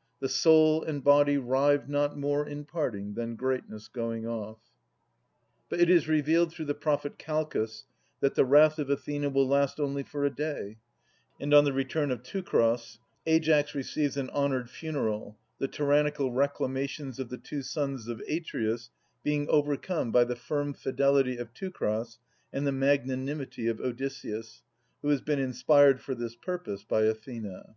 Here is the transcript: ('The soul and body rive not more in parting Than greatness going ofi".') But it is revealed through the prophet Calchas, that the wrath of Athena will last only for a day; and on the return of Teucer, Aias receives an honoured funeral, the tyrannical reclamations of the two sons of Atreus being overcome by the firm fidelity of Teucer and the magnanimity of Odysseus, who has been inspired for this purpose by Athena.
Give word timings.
('The 0.20 0.28
soul 0.28 0.82
and 0.82 1.04
body 1.04 1.36
rive 1.36 1.88
not 1.88 2.16
more 2.16 2.44
in 2.44 2.64
parting 2.64 3.14
Than 3.14 3.36
greatness 3.36 3.86
going 3.86 4.24
ofi".') 4.24 4.58
But 5.68 5.78
it 5.78 5.88
is 5.88 6.08
revealed 6.08 6.50
through 6.52 6.64
the 6.64 6.74
prophet 6.74 7.16
Calchas, 7.16 7.84
that 8.18 8.34
the 8.34 8.44
wrath 8.44 8.80
of 8.80 8.90
Athena 8.90 9.30
will 9.30 9.46
last 9.46 9.78
only 9.78 10.02
for 10.02 10.24
a 10.24 10.34
day; 10.34 10.78
and 11.40 11.54
on 11.54 11.62
the 11.62 11.72
return 11.72 12.10
of 12.10 12.24
Teucer, 12.24 12.98
Aias 13.24 13.74
receives 13.76 14.16
an 14.16 14.30
honoured 14.30 14.68
funeral, 14.68 15.38
the 15.60 15.68
tyrannical 15.68 16.32
reclamations 16.32 17.20
of 17.20 17.28
the 17.28 17.38
two 17.38 17.62
sons 17.62 18.08
of 18.08 18.20
Atreus 18.28 18.90
being 19.22 19.48
overcome 19.48 20.10
by 20.10 20.24
the 20.24 20.34
firm 20.34 20.74
fidelity 20.74 21.36
of 21.36 21.54
Teucer 21.54 22.16
and 22.52 22.66
the 22.66 22.72
magnanimity 22.72 23.68
of 23.68 23.78
Odysseus, 23.80 24.64
who 25.02 25.08
has 25.10 25.20
been 25.20 25.38
inspired 25.38 26.00
for 26.00 26.16
this 26.16 26.34
purpose 26.34 26.82
by 26.82 27.02
Athena. 27.02 27.76